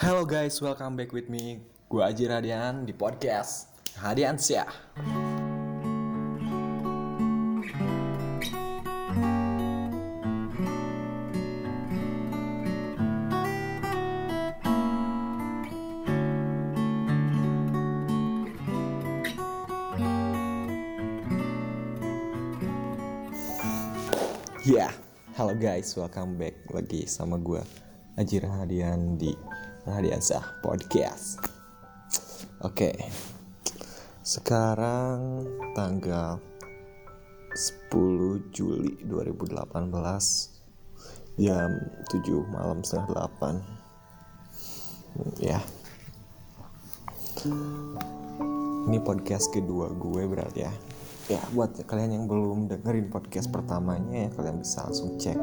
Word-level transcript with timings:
Hello 0.00 0.24
guys, 0.24 0.56
welcome 0.64 0.96
back 0.96 1.12
with 1.12 1.28
me. 1.28 1.60
Gue 1.92 2.00
Aji 2.00 2.24
Radian 2.24 2.88
di 2.88 2.96
podcast 2.96 3.68
Hadian 4.00 4.40
Syah. 4.40 4.64
Ya, 24.64 24.96
halo 25.36 25.52
guys, 25.60 25.92
welcome 25.92 26.40
back 26.40 26.56
lagi 26.72 27.04
sama 27.04 27.36
gue 27.36 27.60
Aji 28.16 28.40
Rahadian 28.40 29.20
di 29.20 29.49
Rahadiansah 29.88 30.60
Podcast. 30.60 31.40
Oke, 32.60 32.92
sekarang 34.20 35.48
tanggal 35.72 36.36
10 37.88 38.52
Juli 38.52 39.00
2018 39.08 39.56
jam 41.40 41.80
7 42.12 42.52
malam 42.52 42.84
setengah 42.84 43.24
8 43.40 45.40
ya. 45.40 45.64
Ini 48.84 49.00
podcast 49.00 49.48
kedua 49.48 49.96
gue 49.96 50.28
berarti 50.28 50.60
ya. 50.60 50.72
Ya 51.32 51.40
buat 51.56 51.72
kalian 51.88 52.20
yang 52.20 52.28
belum 52.28 52.68
dengerin 52.68 53.08
podcast 53.08 53.48
pertamanya 53.48 54.28
ya 54.28 54.30
kalian 54.36 54.60
bisa 54.60 54.84
langsung 54.84 55.16
cek 55.16 55.40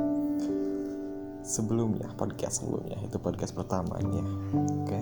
sebelumnya 1.48 2.12
podcast 2.20 2.60
sebelumnya 2.60 3.00
itu 3.00 3.16
podcast 3.24 3.56
pertamanya. 3.56 4.20
Oke. 4.52 5.00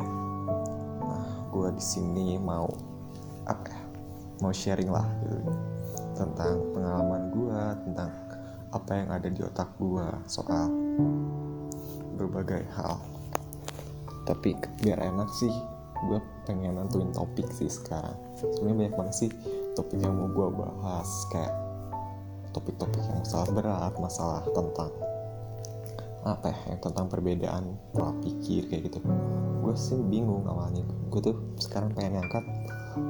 Nah 1.01 1.49
gue 1.49 1.69
di 1.73 1.81
sini 1.81 2.37
mau 2.37 2.69
apa 3.49 3.65
ya 3.65 3.81
mau 4.45 4.53
sharing 4.53 4.93
lah 4.93 5.09
gitu. 5.25 5.51
Tentang 6.13 6.61
pengalaman 6.71 7.33
gue 7.33 7.61
tentang 7.89 8.11
apa 8.69 8.91
yang 8.93 9.09
ada 9.09 9.27
di 9.27 9.41
otak 9.41 9.73
gue 9.81 10.05
soal 10.29 10.69
berbagai 12.13 12.61
hal. 12.77 13.01
Tapi 14.29 14.53
biar 14.85 15.01
enak 15.01 15.33
sih 15.33 15.51
gue 16.05 16.21
pengen 16.45 16.77
nentuin 16.77 17.09
topik 17.09 17.49
sih 17.57 17.73
sekarang. 17.73 18.13
Sebenarnya 18.37 18.77
banyak 18.85 18.93
banget 18.93 19.15
sih 19.17 19.29
topik 19.73 19.97
yang 19.97 20.13
mau 20.13 20.29
gue 20.29 20.47
bahas 20.61 21.09
kayak 21.33 21.53
topik-topik 22.53 23.01
yang 23.01 23.19
masalah 23.19 23.49
berat 23.51 23.93
masalah 23.99 24.41
tentang 24.53 24.93
apa 26.25 26.49
ya 26.49 26.73
yang 26.73 26.81
tentang 26.81 27.05
perbedaan 27.05 27.77
pola 27.93 28.11
pikir 28.25 28.65
kayak 28.65 28.89
gitu. 28.89 28.99
Gue 29.61 29.77
sih 29.77 30.01
bingung 30.09 30.49
awalnya. 30.49 30.81
Gue 31.13 31.21
tuh 31.21 31.37
sekarang 31.61 31.93
pengen 31.93 32.17
ngangkat 32.17 32.43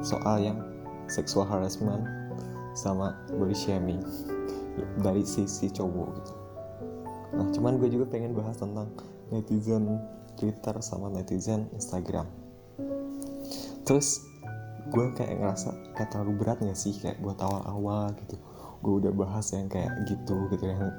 soal 0.03 0.43
yang 0.43 0.59
sexual 1.07 1.47
harassment 1.47 2.03
sama 2.75 3.15
body 3.39 3.55
shaming 3.55 4.03
dari 4.99 5.23
sisi 5.23 5.71
cowok 5.71 6.07
gitu. 6.19 6.33
Nah 7.39 7.47
cuman 7.55 7.79
gue 7.79 7.87
juga 7.87 8.05
pengen 8.11 8.35
bahas 8.35 8.59
tentang 8.59 8.91
netizen 9.31 9.95
Twitter 10.35 10.75
sama 10.83 11.07
netizen 11.07 11.71
Instagram. 11.71 12.27
Terus 13.87 14.19
gue 14.91 15.05
kayak 15.15 15.39
ngerasa 15.39 15.71
kayak 15.95 16.11
terlalu 16.11 16.33
berat 16.35 16.59
gak 16.59 16.75
sih 16.75 16.91
kayak 16.99 17.15
buat 17.23 17.39
awal-awal 17.39 18.11
gitu? 18.19 18.35
Gue 18.83 18.93
udah 19.07 19.13
bahas 19.15 19.55
yang 19.55 19.71
kayak 19.71 20.03
gitu 20.03 20.35
gitu 20.51 20.67
yang 20.67 20.91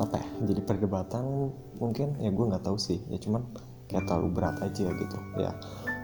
apa 0.00 0.16
ya 0.20 0.28
jadi 0.48 0.60
perdebatan 0.64 1.52
mungkin 1.76 2.16
ya 2.20 2.30
gue 2.32 2.44
nggak 2.48 2.64
tahu 2.64 2.78
sih. 2.78 3.00
Ya 3.10 3.18
cuman 3.20 3.44
kayak 3.90 4.08
terlalu 4.08 4.28
berat 4.32 4.56
aja 4.64 4.88
gitu 4.88 5.18
ya. 5.36 5.52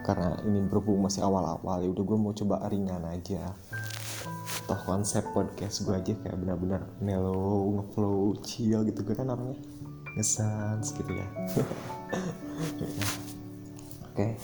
Karena 0.05 0.37
ini 0.45 0.65
berhubung 0.65 1.05
masih 1.05 1.25
awal-awal 1.25 1.81
ya 1.85 1.89
udah 1.89 2.03
gue 2.05 2.17
mau 2.17 2.33
coba 2.33 2.65
ringan 2.69 3.03
aja. 3.09 3.53
Toh 4.69 4.79
konsep 4.85 5.25
podcast 5.33 5.81
gue 5.85 5.95
aja 5.97 6.13
kayak 6.13 6.37
benar-benar 6.37 6.85
mellow 7.01 7.81
ngeflow 7.81 8.37
chill 8.45 8.85
gitu 8.85 9.01
gue 9.01 9.15
kan 9.17 9.33
orangnya 9.33 9.57
ngesans 10.17 10.93
gitu 10.93 11.11
ya. 11.21 11.27
Oke 14.13 14.37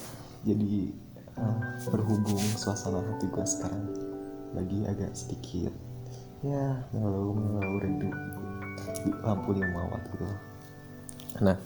jadi 0.46 0.94
uh, 1.42 1.60
berhubung 1.90 2.40
suasana 2.56 3.02
hati 3.02 3.26
gue 3.28 3.46
sekarang 3.50 3.86
lagi 4.54 4.80
agak 4.88 5.12
sedikit 5.18 5.74
ya 6.46 6.86
mellow 6.94 7.34
mellow 7.34 7.82
redup 7.82 8.16
lampu 9.24 9.56
lima 9.56 9.82
watt 9.90 10.04
gitu 10.12 10.26
nah 11.44 11.58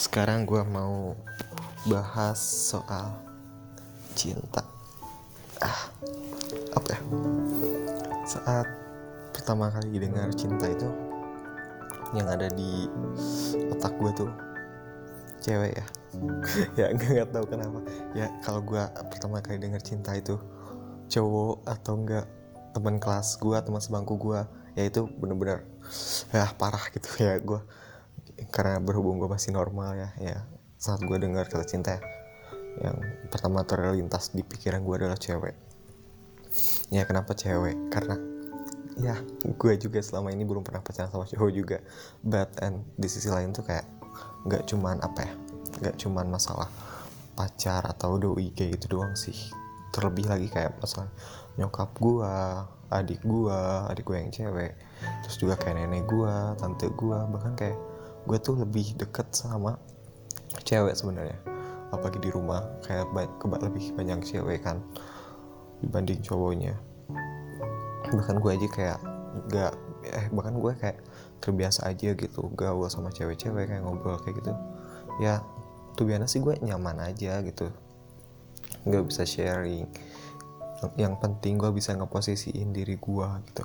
sekarang 0.00 0.48
gue 0.48 0.64
mau 0.64 1.12
bahas 1.84 2.40
soal 2.40 3.20
cinta. 4.16 4.64
Ah 5.60 5.92
apa 6.76 6.88
ya? 6.92 7.00
Saat 8.24 8.66
pertama 9.36 9.68
kali 9.68 10.00
dengar 10.00 10.32
cinta 10.32 10.68
itu 10.68 10.88
yang 12.16 12.26
ada 12.32 12.48
di 12.52 12.88
otak 13.72 13.92
gue 14.00 14.12
tuh 14.24 14.30
cewek 15.44 15.76
ya. 15.76 15.86
Ya 16.80 16.86
nggak 16.96 17.30
tahu 17.32 17.44
kenapa. 17.44 17.84
Ya 18.16 18.32
kalau 18.40 18.64
gue 18.64 18.82
pertama 19.12 19.44
kali 19.44 19.60
dengar 19.60 19.84
cinta 19.84 20.16
itu 20.16 20.40
cowok 21.12 21.64
atau 21.68 21.94
enggak 21.96 22.26
teman 22.72 22.96
kelas 22.96 23.36
gue 23.36 23.56
teman 23.56 23.84
sebangku 23.84 24.16
gue 24.16 24.40
ya 24.78 24.86
itu 24.86 25.06
bener-bener 25.18 25.66
ya 26.30 26.50
parah 26.54 26.82
gitu 26.94 27.08
ya 27.26 27.38
gue 27.38 27.60
karena 28.50 28.80
berhubung 28.80 29.20
gue 29.20 29.28
masih 29.28 29.52
normal 29.52 29.94
ya 29.94 30.08
ya 30.18 30.36
saat 30.80 31.04
gue 31.04 31.16
dengar 31.20 31.44
kata 31.46 31.66
cinta 31.68 32.00
yang 32.78 32.96
pertama 33.26 33.66
terlintas 33.66 34.30
di 34.30 34.46
pikiran 34.46 34.86
gue 34.86 34.94
adalah 35.02 35.18
cewek. 35.18 35.56
Ya 36.94 37.02
kenapa 37.02 37.34
cewek? 37.34 37.90
Karena 37.90 38.14
ya 39.00 39.16
gue 39.42 39.72
juga 39.80 39.98
selama 40.04 40.30
ini 40.30 40.46
belum 40.46 40.62
pernah 40.62 40.84
pacaran 40.84 41.10
sama 41.10 41.26
cowok 41.26 41.50
juga. 41.50 41.78
But 42.22 42.54
and 42.62 42.86
di 42.94 43.08
sisi 43.10 43.26
lain 43.26 43.50
tuh 43.50 43.66
kayak 43.66 43.86
nggak 44.46 44.70
cuman 44.70 45.02
apa 45.02 45.26
ya 45.26 45.32
nggak 45.80 45.96
cuman 46.00 46.26
masalah 46.30 46.66
pacar 47.36 47.84
atau 47.86 48.16
doi 48.20 48.54
kayak 48.54 48.78
gitu 48.78 49.00
doang 49.00 49.18
sih. 49.18 49.36
Terlebih 49.90 50.30
lagi 50.30 50.46
kayak 50.46 50.78
masalah 50.78 51.10
nyokap 51.58 51.90
gue 51.98 52.34
adik 52.90 53.22
gue 53.22 53.60
adik 53.90 54.04
gue 54.04 54.16
yang 54.18 54.32
cewek 54.34 54.74
terus 55.22 55.36
juga 55.38 55.54
kayak 55.56 55.86
nenek 55.86 56.10
gue 56.10 56.34
tante 56.58 56.90
gue 56.90 57.18
bahkan 57.30 57.54
kayak 57.54 57.78
gue 58.26 58.38
tuh 58.42 58.58
lebih 58.58 58.98
deket 58.98 59.30
sama 59.32 59.78
cewek 60.66 60.98
sebenarnya 60.98 61.38
apalagi 61.90 62.22
di 62.22 62.30
rumah 62.30 62.62
kayak 62.86 63.10
kebak 63.42 63.60
lebih 63.66 63.94
banyak 63.94 64.22
cewek 64.22 64.62
kan 64.62 64.82
dibanding 65.82 66.20
cowoknya. 66.22 66.76
Bahkan 68.10 68.36
gue 68.38 68.50
aja 68.52 68.68
kayak 68.70 68.98
gak 69.50 69.72
eh 70.00 70.26
bahkan 70.32 70.56
gue 70.56 70.72
kayak 70.80 70.98
terbiasa 71.44 71.88
aja 71.88 72.16
gitu 72.16 72.48
gaul 72.56 72.88
sama 72.88 73.12
cewek-cewek 73.12 73.68
kayak 73.68 73.82
ngobrol 73.84 74.16
kayak 74.22 74.40
gitu. 74.40 74.52
Ya 75.20 75.44
tuh 75.98 76.08
biasa 76.08 76.30
sih 76.30 76.40
gue 76.40 76.56
nyaman 76.64 77.12
aja 77.12 77.42
gitu 77.44 77.68
nggak 78.86 79.12
bisa 79.12 79.28
sharing 79.28 79.84
yang 80.96 81.16
penting 81.20 81.60
gue 81.60 81.70
bisa 81.72 81.92
ngeposisiin 81.96 82.72
diri 82.72 82.96
gue 82.96 83.28
gitu. 83.50 83.64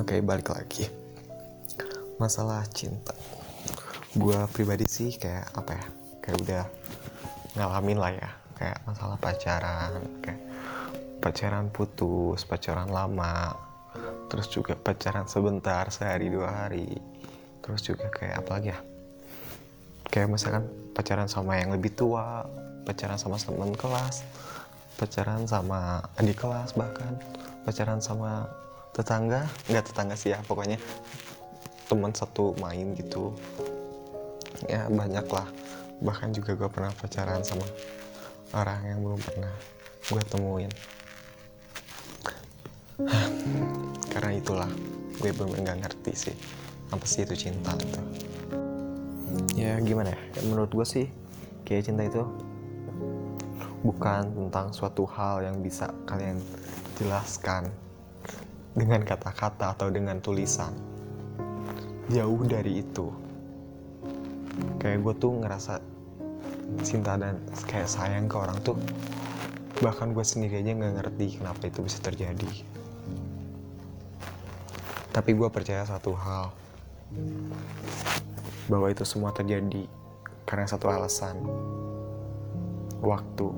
Oke 0.00 0.18
balik 0.24 0.50
lagi. 0.50 0.88
Masalah 2.16 2.64
cinta. 2.72 3.14
Gue 4.12 4.36
pribadi 4.52 4.88
sih 4.88 5.14
kayak 5.16 5.52
apa 5.56 5.72
ya 5.76 5.86
kayak 6.22 6.38
udah 6.42 6.64
ngalamin 7.56 7.98
lah 8.00 8.12
ya. 8.12 8.30
Kayak 8.56 8.78
masalah 8.86 9.16
pacaran 9.18 9.92
kayak 10.22 10.40
pacaran 11.22 11.66
putus 11.70 12.42
pacaran 12.46 12.90
lama 12.90 13.54
terus 14.26 14.48
juga 14.48 14.72
pacaran 14.74 15.28
sebentar 15.28 15.86
sehari 15.92 16.32
dua 16.32 16.66
hari. 16.66 16.88
Terus 17.62 17.80
juga 17.84 18.10
kayak 18.10 18.42
apa 18.42 18.50
lagi 18.58 18.70
ya 18.74 18.80
kayak 20.12 20.28
misalkan 20.28 20.68
pacaran 20.92 21.24
sama 21.24 21.56
yang 21.56 21.72
lebih 21.72 21.96
tua 21.96 22.44
pacaran 22.84 23.16
sama 23.16 23.40
teman 23.40 23.72
kelas 23.72 24.20
pacaran 24.96 25.48
sama 25.48 26.02
adik 26.18 26.42
kelas 26.42 26.74
bahkan. 26.76 27.16
Pacaran 27.62 28.02
sama 28.02 28.50
tetangga 28.92 29.48
nggak 29.70 29.84
tetangga 29.88 30.14
sih 30.18 30.36
ya 30.36 30.38
pokoknya 30.44 30.76
teman 31.88 32.12
satu 32.12 32.52
main 32.60 32.92
gitu. 32.96 33.32
Ya 34.68 34.86
banyak 34.88 35.26
lah. 35.28 35.48
Bahkan 36.02 36.34
juga 36.34 36.58
gue 36.58 36.68
pernah 36.68 36.92
pacaran 36.96 37.46
sama 37.46 37.64
orang 38.52 38.80
yang 38.84 39.00
belum 39.00 39.20
pernah 39.22 39.54
gue 40.10 40.22
temuin. 40.28 40.72
Karena 44.12 44.30
itulah 44.36 44.70
gue 45.18 45.30
belum 45.30 45.54
nggak 45.62 45.78
ngerti 45.86 46.12
sih 46.14 46.36
apa 46.92 47.08
sih 47.08 47.24
itu 47.24 47.48
cinta 47.48 47.72
itu. 47.80 48.00
Ya 49.56 49.80
gimana 49.80 50.12
ya? 50.12 50.20
Menurut 50.44 50.70
gue 50.76 50.84
sih 50.84 51.06
kayak 51.64 51.88
cinta 51.88 52.04
itu 52.04 52.20
bukan 53.82 54.30
tentang 54.30 54.70
suatu 54.70 55.02
hal 55.10 55.42
yang 55.42 55.58
bisa 55.58 55.90
kalian 56.06 56.38
jelaskan 56.96 57.66
dengan 58.72 59.02
kata-kata 59.02 59.74
atau 59.74 59.90
dengan 59.90 60.22
tulisan. 60.22 60.70
Jauh 62.08 62.42
dari 62.46 62.82
itu. 62.82 63.10
Kayak 64.78 65.02
gue 65.02 65.14
tuh 65.18 65.32
ngerasa 65.42 65.82
cinta 66.86 67.18
dan 67.18 67.42
kayak 67.68 67.90
sayang 67.90 68.30
ke 68.30 68.36
orang 68.38 68.56
tuh 68.64 68.78
bahkan 69.82 70.14
gue 70.14 70.22
sendiri 70.22 70.62
aja 70.62 70.78
nggak 70.78 70.94
ngerti 71.02 71.42
kenapa 71.42 71.66
itu 71.66 71.82
bisa 71.82 71.98
terjadi. 71.98 72.50
Tapi 75.10 75.30
gue 75.34 75.48
percaya 75.50 75.82
satu 75.82 76.14
hal 76.14 76.54
bahwa 78.70 78.88
itu 78.88 79.02
semua 79.02 79.34
terjadi 79.34 79.84
karena 80.46 80.70
satu 80.70 80.88
alasan 80.88 81.36
waktu. 83.02 83.50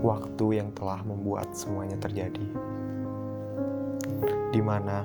Waktu 0.00 0.46
yang 0.56 0.72
telah 0.72 1.04
membuat 1.04 1.52
semuanya 1.52 2.00
terjadi. 2.00 2.48
Di 4.48 4.60
mana 4.64 5.04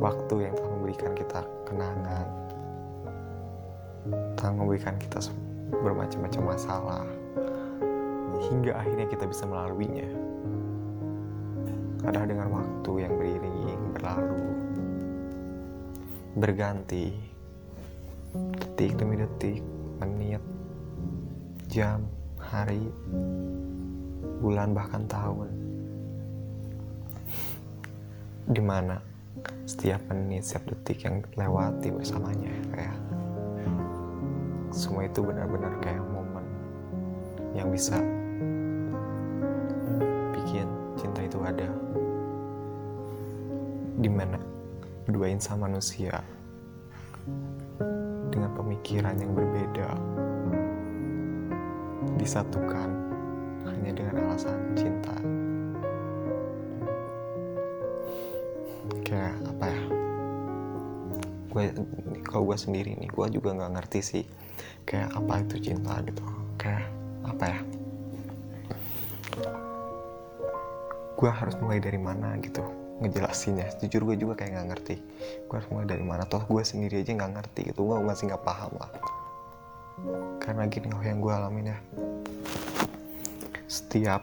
waktu 0.00 0.48
yang 0.48 0.54
telah 0.56 0.70
memberikan 0.74 1.12
kita 1.12 1.40
kenangan 1.68 2.26
telah 4.36 4.52
memberikan 4.52 5.00
kita 5.00 5.16
bermacam-macam 5.80 6.42
masalah 6.44 7.04
hingga 8.52 8.76
akhirnya 8.76 9.08
kita 9.08 9.24
bisa 9.24 9.48
melaluinya. 9.48 10.08
Adalah 12.04 12.28
dengan 12.28 12.48
waktu 12.52 12.92
yang 13.00 13.16
beriring 13.16 13.64
berlalu 13.96 14.44
berganti 16.36 17.14
detik 18.34 18.98
demi 19.00 19.16
detik 19.16 19.64
jam 21.74 22.06
hari 22.38 22.86
bulan 24.38 24.70
bahkan 24.78 25.02
tahun. 25.10 25.50
Di 28.46 28.62
mana 28.62 29.02
setiap 29.66 29.98
menit 30.06 30.46
setiap 30.46 30.70
detik 30.70 31.02
yang 31.02 31.26
lewati 31.34 31.90
bersamanya 31.90 32.54
kayak 32.70 32.94
semua 34.70 35.10
itu 35.10 35.18
benar-benar 35.18 35.74
kayak 35.82 35.98
momen 36.14 36.46
yang 37.58 37.66
bisa 37.74 37.98
bikin 40.30 40.70
cinta 40.94 41.26
itu 41.26 41.42
ada. 41.42 41.66
Di 43.98 44.06
mana 44.06 44.38
dua 45.10 45.26
insan 45.26 45.58
manusia 45.58 46.22
dengan 48.30 48.54
pemikiran 48.54 49.18
yang 49.18 49.34
berbeda 49.34 49.90
disatukan 52.20 52.88
hanya 53.64 53.90
dengan 53.96 54.14
alasan 54.28 54.76
cinta. 54.76 55.14
Kayak 59.04 59.34
apa 59.48 59.66
ya? 59.68 59.82
Gue 61.50 61.64
kalau 62.26 62.44
gue 62.50 62.58
sendiri 62.58 62.98
nih 62.98 63.08
gue 63.08 63.26
juga 63.30 63.54
nggak 63.54 63.72
ngerti 63.78 64.00
sih 64.02 64.24
kayak 64.84 65.12
apa 65.14 65.44
itu 65.44 65.72
cinta 65.72 66.00
gitu. 66.04 66.24
Kayak 66.60 66.86
apa 67.24 67.44
ya? 67.48 67.60
Gue 71.14 71.30
harus 71.30 71.54
mulai 71.62 71.78
dari 71.80 72.00
mana 72.00 72.36
gitu 72.42 72.62
ngejelasinnya. 73.00 73.74
Jujur 73.82 74.12
gue 74.12 74.16
juga 74.20 74.34
kayak 74.38 74.50
nggak 74.60 74.68
ngerti. 74.76 74.96
Gue 75.48 75.54
harus 75.56 75.70
mulai 75.72 75.86
dari 75.88 76.04
mana? 76.04 76.28
Toh 76.28 76.44
gue 76.44 76.62
sendiri 76.62 77.00
aja 77.00 77.16
nggak 77.16 77.32
ngerti 77.40 77.60
gitu. 77.72 77.86
Gue 77.86 77.96
masih 78.02 78.28
nggak 78.30 78.44
paham 78.44 78.74
lah 78.76 78.92
karena 80.42 80.66
gini 80.66 80.90
loh 80.90 81.02
yang 81.02 81.18
gue 81.22 81.32
alamin 81.32 81.72
ya. 81.72 81.78
Setiap 83.70 84.22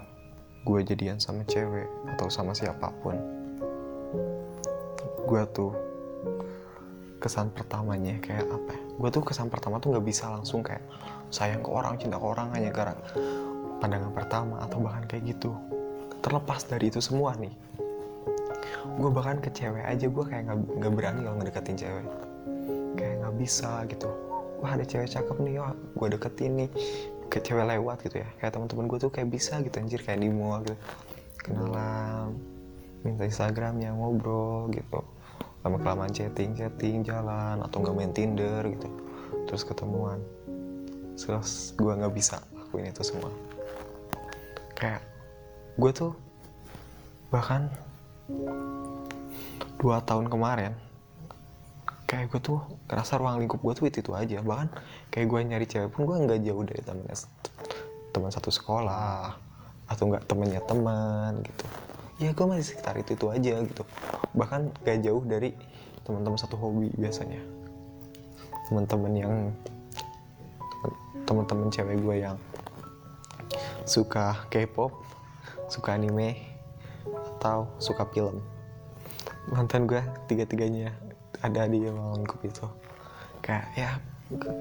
gue 0.61 0.79
jadian 0.85 1.17
sama 1.17 1.41
cewek 1.49 1.89
atau 2.13 2.29
sama 2.29 2.53
siapa 2.53 2.93
pun 3.01 3.17
gue 5.25 5.41
tuh 5.55 5.73
kesan 7.17 7.49
pertamanya 7.53 8.17
kayak 8.21 8.45
apa 8.45 8.71
ya? 8.73 8.81
gue 8.99 9.09
tuh 9.09 9.23
kesan 9.25 9.49
pertama 9.49 9.81
tuh 9.81 9.95
nggak 9.95 10.05
bisa 10.05 10.29
langsung 10.29 10.61
kayak 10.61 10.85
sayang 11.33 11.65
ke 11.65 11.69
orang 11.71 11.97
cinta 11.97 12.21
ke 12.21 12.25
orang 12.25 12.53
hanya 12.53 12.69
karena 12.69 12.93
pandangan 13.81 14.13
pertama 14.13 14.61
atau 14.61 14.77
bahkan 14.77 15.05
kayak 15.09 15.33
gitu. 15.33 15.55
Terlepas 16.21 16.69
dari 16.69 16.93
itu 16.93 17.01
semua 17.01 17.33
nih 17.37 17.53
gue 18.81 19.09
bahkan 19.09 19.37
ke 19.41 19.49
cewek 19.53 19.81
aja 19.87 20.05
gue 20.09 20.25
kayak 20.25 20.43
nggak 20.51 20.93
berani 20.93 21.19
kalau 21.25 21.35
ngedeketin 21.41 21.77
cewek. 21.79 22.05
Kayak 22.99 23.15
nggak 23.25 23.35
bisa 23.39 23.71
gitu 23.89 24.30
wah 24.61 24.77
ada 24.77 24.85
cewek 24.85 25.09
cakep 25.09 25.37
nih 25.41 25.57
wah 25.59 25.73
gue 25.73 26.07
deketin 26.13 26.51
nih. 26.65 26.69
Ke 27.27 27.41
cewek 27.41 27.65
lewat 27.65 28.05
gitu 28.05 28.21
ya. 28.21 28.29
Kayak 28.37 28.55
teman-teman 28.55 28.85
gue 28.85 28.97
tuh 29.01 29.11
kayak 29.11 29.29
bisa 29.33 29.57
gitu 29.65 29.75
anjir 29.81 29.99
kayak 30.05 30.21
di 30.21 30.29
mall 30.29 30.61
gitu. 30.61 30.77
Kenalan 31.41 32.37
minta 33.01 33.25
instagramnya 33.25 33.91
ngobrol 33.97 34.69
gitu. 34.69 35.01
Lama 35.65 35.77
kelamaan 35.81 36.13
chatting 36.13 36.53
chatting 36.53 37.01
jalan 37.01 37.61
atau 37.65 37.81
nggak 37.81 37.95
main 37.97 38.13
tinder 38.13 38.61
gitu. 38.69 38.87
Terus 39.49 39.65
ketemuan. 39.65 40.21
Terus 41.17 41.73
gue 41.73 41.91
nggak 41.91 42.13
bisa 42.13 42.37
lakuin 42.53 42.91
itu 42.93 43.01
semua. 43.01 43.31
Kayak 44.77 45.01
gue 45.79 45.91
tuh 45.93 46.11
bahkan 47.31 47.71
dua 49.79 50.03
tahun 50.03 50.27
kemarin 50.27 50.75
kayak 52.11 52.27
gue 52.27 52.43
tuh 52.43 52.59
ngerasa 52.91 53.15
ruang 53.23 53.39
lingkup 53.39 53.63
gue 53.63 53.73
tuh 53.79 53.85
itu, 53.87 54.03
itu 54.03 54.11
aja. 54.11 54.43
Bahkan 54.43 54.67
kayak 55.07 55.27
gue 55.31 55.39
nyari 55.47 55.63
cewek 55.63 55.95
pun 55.95 56.03
gue 56.03 56.27
nggak 56.27 56.43
jauh 56.43 56.63
dari 56.67 56.81
temen 56.83 57.07
teman 58.11 58.27
satu 58.27 58.51
sekolah 58.51 59.39
atau 59.87 60.03
nggak 60.11 60.27
temennya 60.27 60.59
teman 60.67 61.39
gitu. 61.39 61.63
Ya 62.19 62.35
gue 62.35 62.45
masih 62.45 62.75
sekitar 62.75 62.99
itu 62.99 63.15
itu 63.15 63.31
aja 63.31 63.63
gitu. 63.63 63.83
Bahkan 64.35 64.85
gak 64.85 65.01
jauh 65.01 65.25
dari 65.25 65.57
teman-teman 66.05 66.37
satu 66.37 66.53
hobi 66.53 66.93
biasanya. 66.93 67.41
Teman-teman 68.69 69.13
yang 69.17 69.33
teman-teman 71.25 71.73
cewek 71.73 71.97
gue 71.97 72.15
yang 72.21 72.37
suka 73.89 74.45
K-pop 74.53 74.93
suka 75.65 75.97
anime 75.97 76.35
atau 77.41 77.65
suka 77.81 78.05
film. 78.13 78.37
Mantan 79.49 79.89
gue 79.89 80.03
tiga-tiganya 80.29 80.93
ada 81.41 81.65
di 81.67 81.81
lingkup 81.81 82.39
itu. 82.45 82.65
Kayak 83.41 83.65
ya 83.75 83.89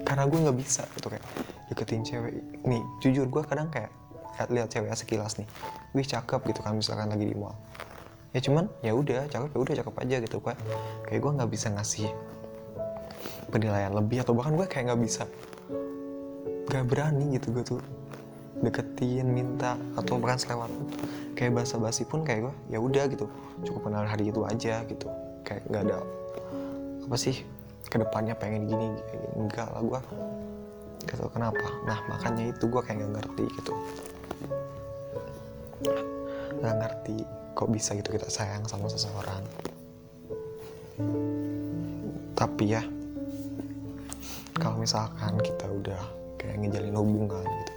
karena 0.03 0.27
gue 0.27 0.39
nggak 0.41 0.57
bisa 0.59 0.83
gitu 0.99 1.07
kayak 1.07 1.23
deketin 1.71 2.03
cewek. 2.03 2.33
Nih 2.67 2.81
jujur 2.99 3.25
gue 3.29 3.41
kadang 3.47 3.71
kayak 3.71 3.93
lihat, 4.49 4.73
cewek 4.73 4.91
sekilas 4.97 5.37
nih. 5.37 5.47
Wih 5.93 6.07
cakep 6.07 6.41
gitu 6.49 6.59
kan 6.65 6.75
misalkan 6.75 7.13
lagi 7.13 7.29
di 7.29 7.37
mall. 7.37 7.55
Ya 8.31 8.39
cuman 8.39 8.67
ya 8.81 8.95
udah 8.95 9.27
cakep 9.27 9.49
ya 9.53 9.59
udah 9.59 9.75
cakep 9.83 9.95
aja 10.01 10.15
gitu 10.23 10.37
kayak 10.39 10.59
kayak 11.07 11.19
gue 11.19 11.31
nggak 11.35 11.51
bisa 11.51 11.67
ngasih 11.71 12.09
penilaian 13.51 13.91
lebih 13.91 14.23
atau 14.23 14.31
bahkan 14.31 14.55
gue 14.55 14.67
kayak 14.67 14.91
nggak 14.91 15.01
bisa 15.03 15.23
nggak 16.71 16.87
berani 16.87 17.35
gitu 17.35 17.51
gue 17.51 17.63
tuh 17.67 17.81
deketin 18.63 19.27
minta 19.27 19.75
atau 19.95 20.17
bahkan 20.17 20.39
selewat. 20.39 20.71
Kayak 21.35 21.63
basa 21.63 21.75
basi 21.81 22.03
pun 22.05 22.21
kayak 22.27 22.49
gue 22.49 22.53
ya 22.75 22.79
udah 22.79 23.07
gitu 23.11 23.25
cukup 23.67 23.91
kenal 23.91 24.03
hari 24.07 24.31
itu 24.31 24.41
aja 24.43 24.83
gitu. 24.87 25.07
Kayak 25.43 25.67
nggak 25.67 25.83
ada 25.91 26.20
apa 27.11 27.19
sih? 27.19 27.43
Ke 27.91 27.99
depannya 27.99 28.39
pengen 28.39 28.71
gini, 28.71 28.87
enggak 29.35 29.67
lah 29.67 29.83
gue 29.83 29.99
gitu 31.11 31.27
kenapa. 31.27 31.67
Nah 31.83 31.99
makanya 32.07 32.55
itu 32.55 32.71
gue 32.71 32.79
kayak 32.79 33.03
nggak 33.03 33.11
ngerti 33.19 33.45
gitu. 33.51 33.73
Nggak 36.63 36.75
ngerti 36.79 37.27
kok 37.51 37.67
bisa 37.67 37.99
gitu 37.99 38.15
kita 38.15 38.31
sayang 38.31 38.63
sama 38.63 38.87
seseorang. 38.87 39.43
Tapi 42.31 42.79
ya 42.79 42.79
kalau 44.55 44.79
misalkan 44.79 45.35
kita 45.43 45.67
udah 45.67 45.99
kayak 46.39 46.63
ngejalin 46.63 46.95
hubungan 46.95 47.43
gitu 47.43 47.73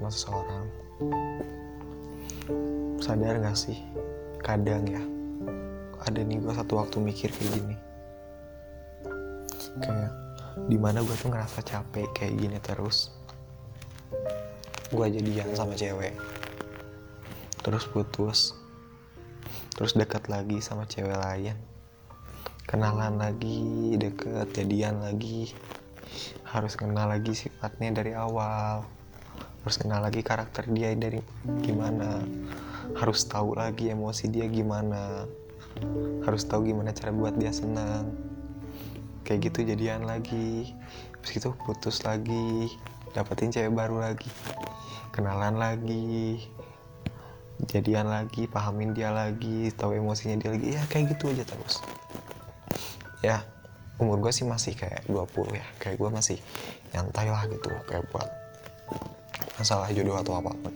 sama 0.00 0.08
seseorang 0.08 0.64
sadar 3.04 3.36
gak 3.36 3.52
sih? 3.52 3.76
Kadang 4.40 4.88
ya 4.88 5.04
ada 6.08 6.24
nih 6.24 6.40
gue 6.40 6.56
satu 6.56 6.80
waktu 6.80 7.04
mikir 7.04 7.28
kayak 7.36 7.52
gini 7.52 7.76
kayak 9.80 10.12
di 10.64 10.80
mana 10.80 11.04
gue 11.04 11.12
tuh 11.12 11.28
ngerasa 11.28 11.60
capek 11.60 12.08
kayak 12.16 12.34
gini 12.40 12.58
terus. 12.64 13.12
Gue 14.88 15.06
jadian 15.12 15.52
sama 15.52 15.76
cewek. 15.76 16.16
Terus 17.60 17.84
putus. 17.92 18.56
Terus 19.76 19.92
dekat 19.92 20.32
lagi 20.32 20.64
sama 20.64 20.88
cewek 20.88 21.12
lain. 21.12 21.56
Kenalan 22.64 23.20
lagi 23.20 23.94
deket 24.00 24.56
jadian 24.56 25.04
lagi. 25.04 25.52
Harus 26.48 26.78
kenal 26.78 27.12
lagi 27.12 27.36
sifatnya 27.36 27.92
dari 27.92 28.16
awal. 28.16 28.88
Harus 29.60 29.76
kenal 29.76 30.00
lagi 30.00 30.24
karakter 30.24 30.64
dia 30.72 30.96
dari 30.96 31.20
gimana. 31.60 32.24
Harus 32.96 33.28
tahu 33.28 33.52
lagi 33.58 33.92
emosi 33.92 34.32
dia 34.32 34.48
gimana. 34.48 35.28
Harus 36.24 36.48
tahu 36.48 36.72
gimana 36.72 36.96
cara 36.96 37.12
buat 37.12 37.36
dia 37.36 37.52
senang 37.52 38.35
kayak 39.26 39.50
gitu 39.50 39.66
jadian 39.66 40.06
lagi. 40.06 40.70
Terus 41.20 41.30
gitu 41.42 41.48
putus 41.66 42.06
lagi. 42.06 42.70
Dapetin 43.10 43.50
cewek 43.50 43.74
baru 43.74 43.98
lagi. 43.98 44.30
Kenalan 45.10 45.58
lagi. 45.58 46.46
Jadian 47.66 48.06
lagi 48.06 48.46
pahamin 48.46 48.94
dia 48.94 49.10
lagi 49.10 49.74
tahu 49.74 49.98
emosinya 49.98 50.38
dia 50.38 50.54
lagi. 50.54 50.66
Ya 50.78 50.82
kayak 50.86 51.18
gitu 51.18 51.34
aja 51.34 51.42
terus. 51.42 51.82
Ya 53.26 53.42
umur 53.98 54.22
gue 54.22 54.30
sih 54.30 54.46
masih 54.46 54.78
kayak 54.78 55.02
20 55.10 55.58
ya. 55.58 55.66
Kayak 55.82 55.96
gue 55.98 56.10
masih 56.14 56.38
nyantai 56.94 57.26
lah 57.26 57.42
gitu 57.50 57.74
kayak 57.90 58.06
buat 58.14 58.30
masalah 59.58 59.90
jodoh 59.90 60.14
atau 60.14 60.38
apa 60.38 60.54
pun. 60.54 60.74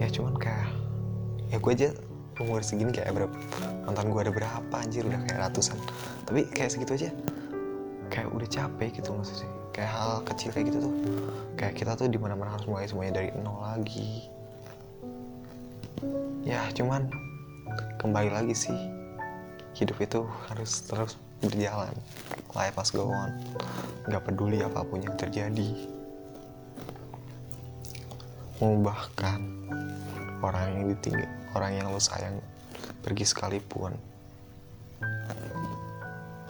Ya 0.00 0.08
cuman 0.08 0.34
kayak 0.40 0.72
ya 1.52 1.60
gue 1.60 1.72
aja 1.76 1.90
umur 2.42 2.60
segini 2.66 2.90
kayak 2.90 3.14
berapa 3.14 3.36
mantan 3.86 4.10
gue 4.10 4.20
ada 4.26 4.32
berapa 4.34 4.74
anjir 4.74 5.06
udah 5.06 5.20
kayak 5.28 5.40
ratusan. 5.50 5.78
Tapi 6.26 6.50
kayak 6.50 6.70
segitu 6.74 6.92
aja. 6.98 7.10
Kayak 8.10 8.28
udah 8.30 8.48
capek 8.50 8.90
gitu 9.02 9.10
maksudnya 9.14 9.50
kayak 9.74 9.90
hal 9.90 10.22
kecil 10.22 10.54
kayak 10.54 10.66
gitu 10.70 10.78
tuh. 10.86 10.94
Kayak 11.58 11.74
kita 11.74 11.92
tuh 11.98 12.06
di 12.06 12.16
mana 12.16 12.38
mana 12.38 12.54
harus 12.54 12.66
mulai 12.70 12.86
semuanya 12.86 13.18
dari 13.20 13.34
nol 13.42 13.58
lagi. 13.58 14.30
Ya 16.46 16.62
cuman 16.70 17.10
kembali 17.98 18.30
lagi 18.30 18.54
sih. 18.54 18.78
Hidup 19.74 19.98
itu 19.98 20.22
harus 20.46 20.86
terus 20.86 21.18
berjalan. 21.42 21.90
Life 22.54 22.78
must 22.78 22.94
go 22.94 23.10
on. 23.10 23.34
Nggak 24.06 24.22
peduli 24.30 24.62
apa 24.62 24.86
pun 24.86 25.02
yang 25.02 25.18
terjadi. 25.18 25.74
Mau 28.62 28.78
bahkan 28.78 29.42
orang 30.38 30.78
yang 30.78 30.84
ditinggal 30.94 31.43
orang 31.54 31.78
yang 31.78 31.86
lo 31.94 32.02
sayang 32.02 32.42
pergi 33.00 33.24
sekalipun. 33.24 33.94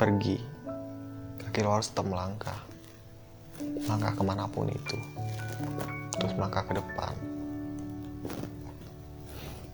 Pergi. 0.00 0.40
Kaki 1.44 1.60
lo 1.60 1.76
harus 1.76 1.92
tetap 1.92 2.08
melangkah. 2.08 2.56
Langkah 3.84 4.16
ke 4.16 4.22
mana 4.24 4.48
pun 4.48 4.66
itu. 4.72 4.98
Terus 6.18 6.32
melangkah 6.34 6.64
ke 6.64 6.72
depan. 6.74 7.14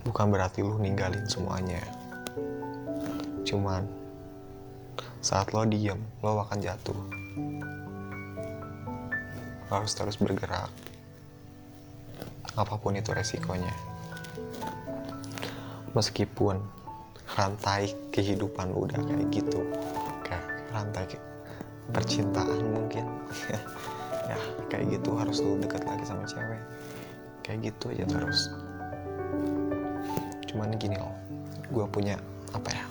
Bukan 0.04 0.26
berarti 0.34 0.66
lu 0.66 0.76
ninggalin 0.82 1.24
semuanya. 1.30 1.80
Cuman 3.46 3.86
saat 5.22 5.54
lo 5.54 5.62
diem 5.64 6.00
lo 6.20 6.42
akan 6.42 6.58
jatuh. 6.58 7.00
Lo 9.70 9.72
harus 9.72 9.94
terus 9.94 10.18
bergerak. 10.18 10.68
Apa 12.58 12.74
pun 12.82 12.98
itu 12.98 13.14
resikonya 13.14 13.89
meskipun 15.92 16.60
rantai 17.38 17.94
kehidupan 18.14 18.74
udah 18.74 18.98
kayak 19.06 19.26
gitu. 19.30 19.60
Kayak 20.26 20.46
rantai 20.74 21.04
percintaan 21.90 22.60
mungkin. 22.70 23.06
Ya 24.30 24.38
kayak 24.70 24.94
gitu 24.94 25.18
harus 25.18 25.42
lu 25.42 25.58
deket 25.58 25.82
lagi 25.82 26.06
sama 26.06 26.22
cewek. 26.22 26.62
Kayak 27.42 27.74
gitu 27.74 27.90
aja 27.90 28.06
terus. 28.06 28.46
Cuman 30.46 30.78
gini 30.78 30.94
loh 30.94 31.10
gue 31.74 31.82
punya 31.90 32.14
apa 32.54 32.70
ya 32.70 32.86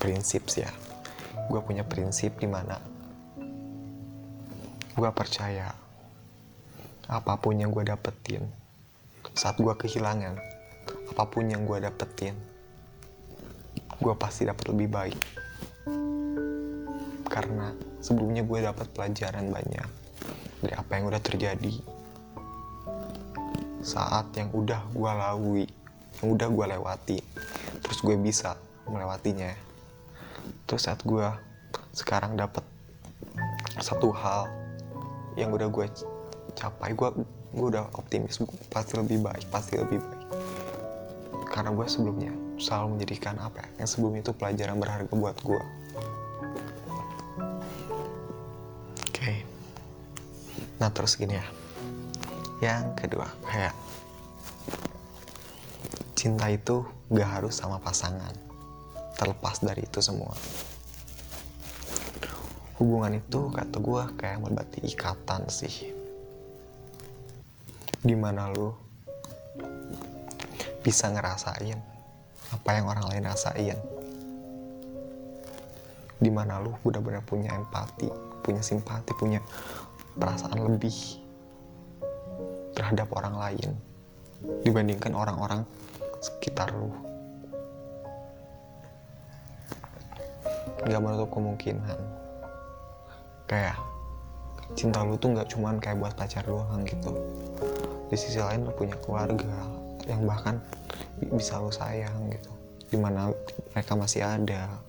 prinsip 0.00 0.48
sih 0.48 0.64
ya. 0.64 0.72
Gue 1.52 1.60
punya 1.60 1.84
prinsip 1.84 2.32
di 2.40 2.48
mana 2.48 2.80
gue 4.96 5.10
percaya 5.12 5.68
apa 7.10 7.32
pun 7.36 7.60
yang 7.60 7.72
gue 7.72 7.84
dapetin 7.84 8.46
saat 9.36 9.60
gue 9.60 9.74
kehilangan 9.76 10.36
apa 11.10 11.26
pun 11.26 11.50
yang 11.50 11.66
gue 11.66 11.82
dapetin 11.82 12.38
gue 14.00 14.14
pasti 14.16 14.48
dapat 14.48 14.64
lebih 14.72 14.88
baik. 14.88 15.20
Karena 17.28 17.74
sebelumnya 18.00 18.40
gue 18.42 18.58
dapat 18.64 18.88
pelajaran 18.96 19.52
banyak 19.52 19.88
dari 20.64 20.74
apa 20.74 20.90
yang 20.96 21.12
udah 21.12 21.20
terjadi. 21.20 21.74
Saat 23.84 24.32
yang 24.40 24.48
udah 24.56 24.88
gue 24.88 25.10
lalui 25.10 25.66
yang 26.20 26.36
udah 26.36 26.48
gue 26.48 26.66
lewati 26.78 27.18
terus 27.84 28.00
gue 28.00 28.16
bisa 28.16 28.56
melewatinya. 28.88 29.52
Terus 30.64 30.88
saat 30.88 31.04
gue 31.04 31.28
sekarang 31.92 32.40
dapat 32.40 32.64
satu 33.82 34.14
hal 34.16 34.48
yang 35.36 35.52
udah 35.52 35.68
gue 35.68 35.86
capai 36.56 36.96
gue 36.96 37.08
gue 37.50 37.66
udah 37.66 37.90
optimis 37.98 38.38
pasti 38.70 38.94
lebih 38.94 39.26
baik 39.26 39.46
pasti 39.50 39.74
lebih 39.78 39.98
baik 39.98 40.26
karena 41.50 41.74
gue 41.74 41.86
sebelumnya 41.90 42.30
selalu 42.62 42.94
menjadikan 42.94 43.34
apa 43.42 43.66
ya 43.66 43.82
yang 43.82 43.88
sebelumnya 43.90 44.22
itu 44.22 44.32
pelajaran 44.32 44.78
berharga 44.78 45.10
buat 45.10 45.36
gue. 45.42 45.62
Oke. 49.10 49.32
Nah 50.78 50.88
terus 50.94 51.18
gini 51.18 51.34
ya. 51.34 51.46
Yang 52.62 52.84
kedua 53.02 53.26
kayak 53.50 53.74
cinta 56.14 56.46
itu 56.52 56.86
gak 57.10 57.30
harus 57.42 57.58
sama 57.58 57.82
pasangan. 57.82 58.32
Terlepas 59.18 59.58
dari 59.60 59.82
itu 59.84 59.98
semua. 59.98 60.32
Hubungan 62.78 63.18
itu 63.18 63.50
kata 63.52 63.76
gue 63.76 64.02
kayak 64.16 64.38
melibatkan 64.40 64.86
ikatan 64.86 65.42
sih. 65.50 65.92
Di 68.00 68.16
mana 68.16 68.48
lu 68.48 68.72
bisa 70.80 71.12
ngerasain 71.12 71.78
apa 72.50 72.70
yang 72.74 72.86
orang 72.88 73.06
lain 73.12 73.24
rasain. 73.28 73.78
Di 76.20 76.28
mana 76.28 76.60
lu 76.60 76.76
benar-benar 76.84 77.24
punya 77.24 77.56
empati 77.56 78.30
punya 78.40 78.64
simpati 78.64 79.12
punya 79.14 79.40
perasaan 80.16 80.58
lebih 80.58 81.20
terhadap 82.74 83.12
orang 83.12 83.36
lain 83.36 83.70
dibandingkan 84.64 85.12
orang-orang 85.12 85.62
sekitar 86.24 86.72
lu. 86.72 86.90
Nggak 90.80 91.00
menutup 91.04 91.28
kemungkinan. 91.28 91.98
Kayak 93.44 93.76
cinta 94.72 95.04
lu 95.04 95.20
tuh 95.20 95.36
nggak 95.36 95.48
cuman 95.52 95.76
kayak 95.76 96.00
buat 96.00 96.16
pacar 96.16 96.42
doang 96.48 96.82
gitu. 96.88 97.12
Di 98.08 98.16
sisi 98.16 98.40
lain 98.40 98.64
lu 98.64 98.72
punya 98.72 98.96
keluarga 99.04 99.79
yang 100.08 100.24
bahkan 100.24 100.60
bi- 101.20 101.32
bisa 101.34 101.60
lu 101.60 101.72
sayang 101.72 102.30
gitu. 102.32 102.50
Di 102.90 102.96
mana 102.98 103.30
mereka 103.74 103.92
masih 103.98 104.24
ada. 104.24 104.80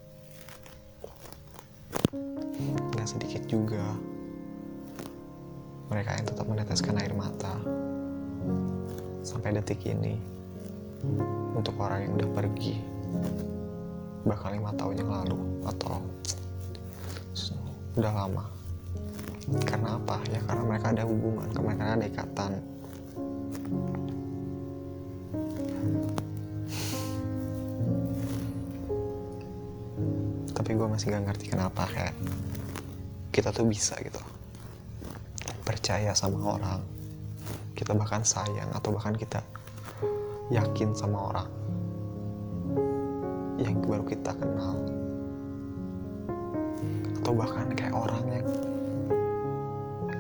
Nggak 2.96 3.08
sedikit 3.08 3.44
juga. 3.50 3.84
Mereka 5.91 6.10
yang 6.22 6.25
tetap 6.27 6.46
meneteskan 6.48 6.96
air 7.01 7.12
mata. 7.12 7.56
Sampai 9.22 9.53
detik 9.53 9.84
ini 9.86 10.18
untuk 11.58 11.75
orang 11.82 12.06
yang 12.06 12.13
udah 12.18 12.30
pergi 12.32 12.77
bahkan 14.22 14.53
lima 14.53 14.70
tahun 14.77 15.01
yang 15.01 15.10
lalu 15.10 15.39
atau 15.65 15.98
udah 17.98 18.13
lama. 18.13 18.46
Karena 19.68 20.00
apa? 20.00 20.18
Ya 20.32 20.39
karena 20.48 20.63
mereka 20.63 20.96
ada 20.96 21.03
hubungan 21.03 21.48
karena 21.51 21.65
mereka 21.68 21.84
ada 21.98 22.06
ikatan 22.08 22.51
tapi 30.71 30.79
gue 30.79 30.87
masih 30.87 31.11
gak 31.11 31.27
ngerti 31.27 31.45
kenapa 31.51 31.83
kayak 31.91 32.15
kita 33.35 33.51
tuh 33.51 33.67
bisa 33.67 33.91
gitu 33.99 34.23
percaya 35.67 36.15
sama 36.15 36.55
orang. 36.55 36.79
Kita 37.75 37.91
bahkan 37.91 38.23
sayang 38.23 38.71
atau 38.71 38.95
bahkan 38.95 39.11
kita 39.11 39.43
yakin 40.47 40.95
sama 40.95 41.27
orang 41.27 41.49
yang 43.59 43.83
baru 43.83 44.07
kita 44.07 44.31
kenal. 44.31 44.79
Atau 47.19 47.35
bahkan 47.35 47.67
kayak 47.75 47.91
orang 47.91 48.23
yang 48.31 48.47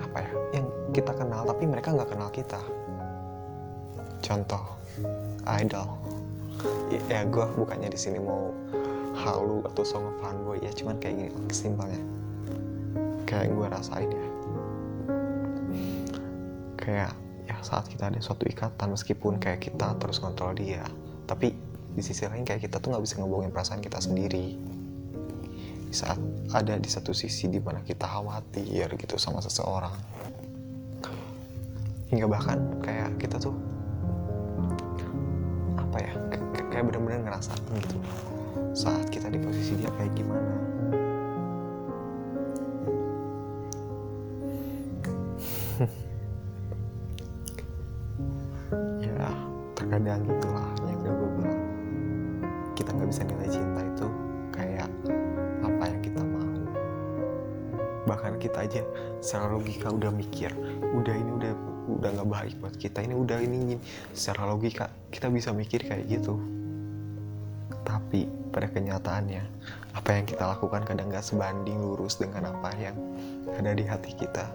apa 0.03 0.17
ya 0.19 0.31
yang 0.59 0.67
kita 0.91 1.15
kenal 1.15 1.47
tapi 1.47 1.63
mereka 1.63 1.95
nggak 1.95 2.11
kenal 2.11 2.27
kita. 2.27 2.59
Contoh 4.19 4.67
idol. 5.47 5.95
Ya, 6.91 6.99
ya 7.07 7.19
gue 7.23 7.45
bukannya 7.55 7.87
di 7.87 7.95
sini 7.95 8.19
mau 8.19 8.51
halu 9.21 9.61
atau 9.69 9.85
song 9.85 10.17
fanboy 10.17 10.57
ya 10.59 10.73
cuman 10.73 10.97
kayak 10.97 11.29
gini 11.29 11.29
simpelnya 11.53 12.01
kayak 13.29 13.53
gue 13.53 13.67
rasain 13.69 14.09
ya. 14.09 14.27
Kayak 16.81 17.13
ya 17.45 17.55
saat 17.61 17.85
kita 17.87 18.09
ada 18.09 18.19
suatu 18.19 18.49
ikatan 18.49 18.91
meskipun 18.91 19.37
kayak 19.37 19.61
kita 19.61 19.93
terus 20.01 20.17
kontrol 20.17 20.57
dia 20.57 20.83
tapi 21.29 21.53
di 21.91 22.01
sisi 22.03 22.27
lain 22.27 22.43
kayak 22.43 22.67
kita 22.67 22.83
tuh 22.83 22.91
nggak 22.91 23.03
bisa 23.03 23.19
ngebohongin 23.19 23.55
perasaan 23.55 23.79
kita 23.79 24.03
sendiri. 24.03 24.59
Di 25.91 25.95
saat 25.95 26.19
ada 26.51 26.75
di 26.79 26.89
satu 26.91 27.15
sisi 27.15 27.47
di 27.51 27.59
mana 27.59 27.83
kita 27.83 28.07
khawatir 28.07 28.87
gitu 28.95 29.15
sama 29.15 29.43
seseorang. 29.43 29.95
Hingga 32.11 32.27
bahkan 32.27 32.59
kayak 32.83 33.15
kita 33.19 33.39
tuh 33.39 33.55
kayak 36.81 36.97
bener-bener 36.97 37.21
ngerasain 37.29 37.61
gitu. 37.77 37.97
Saat 38.73 39.05
kita 39.13 39.29
di 39.29 39.37
posisi 39.37 39.77
dia 39.77 39.93
kayak 40.01 40.17
gimana? 40.17 40.49
Ya 48.97 49.29
terkadang 49.77 50.25
gitulah 50.25 50.73
yang 50.89 50.97
udah 51.05 51.13
gue 51.13 51.29
bilang. 51.37 51.61
Kita 52.73 52.89
nggak 52.97 53.09
bisa 53.13 53.21
nilai 53.29 53.49
cinta 53.53 53.81
itu 53.85 54.07
kayak 54.49 54.89
apa 55.61 55.83
yang 55.85 56.01
kita 56.01 56.21
mau. 56.25 56.49
Aja 58.51 58.83
secara 59.23 59.57
logika 59.57 59.89
udah 59.89 60.13
mikir 60.13 60.53
udah 60.93 61.15
ini 61.17 61.31
udah 61.33 61.53
udah 61.97 62.09
nggak 62.13 62.29
baik 62.29 62.53
buat 62.61 62.75
kita 62.77 63.01
ini 63.01 63.17
udah 63.17 63.41
ini, 63.41 63.57
ini. 63.57 63.75
Secara 64.13 64.53
logika 64.53 64.91
kita 65.09 65.33
bisa 65.33 65.49
mikir 65.49 65.81
kayak 65.81 66.05
gitu 66.05 66.60
pada 68.51 68.67
kenyataannya 68.67 69.43
apa 69.95 70.09
yang 70.11 70.25
kita 70.27 70.43
lakukan 70.43 70.83
kadang 70.83 71.07
nggak 71.07 71.23
sebanding 71.23 71.79
lurus 71.79 72.19
dengan 72.19 72.51
apa 72.51 72.75
yang 72.75 72.95
ada 73.55 73.71
di 73.71 73.83
hati 73.87 74.11
kita. 74.15 74.45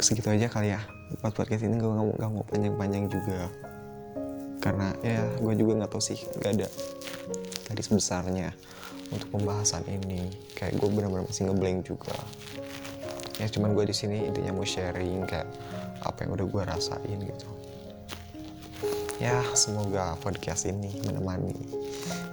Segitu 0.00 0.28
aja 0.32 0.48
kali 0.48 0.72
ya. 0.72 0.80
Buat 1.20 1.36
podcast 1.36 1.64
ini 1.64 1.76
gue 1.76 1.90
nggak 2.16 2.30
mau 2.32 2.44
panjang-panjang 2.48 3.12
juga. 3.12 3.48
Karena 4.60 4.92
ya 5.00 5.24
gue 5.40 5.54
juga 5.56 5.84
nggak 5.84 5.90
tahu 5.92 6.02
sih 6.02 6.20
nggak 6.40 6.52
ada 6.60 6.68
garis 7.70 7.88
besarnya 7.88 8.52
untuk 9.12 9.28
pembahasan 9.32 9.84
ini. 9.88 10.32
Kayak 10.56 10.80
gue 10.80 10.88
benar-benar 10.92 11.24
masih 11.28 11.48
ngeblank 11.48 11.88
juga 11.88 12.16
ya 13.40 13.48
cuman 13.48 13.72
gue 13.72 13.88
di 13.88 13.96
sini 13.96 14.28
intinya 14.28 14.52
mau 14.52 14.68
sharing 14.68 15.24
kayak 15.24 15.48
apa 16.04 16.28
yang 16.28 16.36
udah 16.36 16.46
gue 16.46 16.62
rasain 16.68 17.18
gitu. 17.24 17.48
Ya 19.16 19.40
semoga 19.56 20.16
podcast 20.20 20.68
ini 20.68 20.92
menemani 21.08 21.56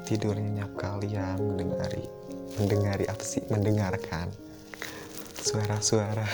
tidurnya 0.04 0.64
nyap 0.64 0.72
kalian 0.76 1.40
mendengari 1.40 2.04
mendengari 2.60 3.08
apa 3.08 3.24
sih? 3.24 3.40
Mendengarkan 3.48 4.36
suara-suara 5.40 6.28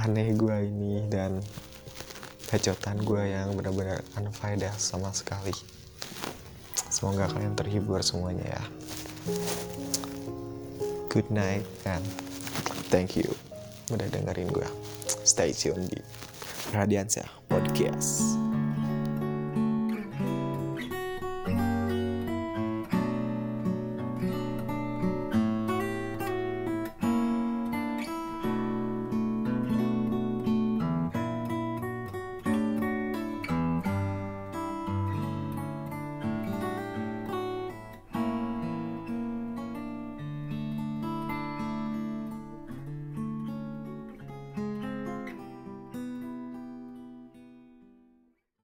aneh 0.00 0.32
gue 0.32 0.56
ini 0.64 1.04
dan 1.12 1.44
bacotan 2.48 3.04
gue 3.04 3.22
yang 3.36 3.52
benar-benar 3.52 4.00
unfaedah 4.16 4.72
sama 4.80 5.12
sekali. 5.12 5.52
Semoga 6.88 7.28
kalian 7.28 7.52
terhibur 7.52 8.00
semuanya 8.00 8.48
ya. 8.48 8.64
Good 11.12 11.28
night 11.28 11.68
and 11.84 12.04
thank 12.88 13.16
you 13.16 13.53
udah 13.92 14.08
dengerin 14.08 14.48
gue 14.48 14.68
stay 15.26 15.52
tune 15.52 15.84
di 15.88 16.00
Radiansyah 16.72 17.28
Podcast 17.50 18.33